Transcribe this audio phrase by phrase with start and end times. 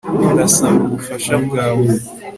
[0.31, 1.87] Ndasaba ubufasha bwawe